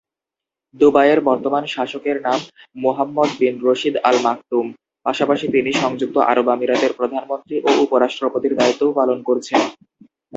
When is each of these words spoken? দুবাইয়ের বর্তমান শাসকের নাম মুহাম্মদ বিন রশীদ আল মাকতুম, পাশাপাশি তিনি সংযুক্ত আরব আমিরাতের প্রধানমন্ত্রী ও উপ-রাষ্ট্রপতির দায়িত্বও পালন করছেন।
দুবাইয়ের 0.75 1.19
বর্তমান 1.21 1.63
শাসকের 1.67 2.17
নাম 2.21 2.39
মুহাম্মদ 2.75 3.29
বিন 3.39 3.55
রশীদ 3.63 3.95
আল 4.03 4.17
মাকতুম, 4.23 4.65
পাশাপাশি 5.05 5.45
তিনি 5.47 5.71
সংযুক্ত 5.73 6.15
আরব 6.31 6.47
আমিরাতের 6.49 6.91
প্রধানমন্ত্রী 6.99 7.55
ও 7.59 7.69
উপ-রাষ্ট্রপতির 7.83 8.53
দায়িত্বও 8.59 8.97
পালন 8.99 9.19
করছেন। 9.23 9.61